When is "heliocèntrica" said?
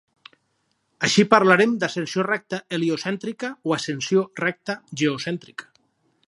2.77-3.51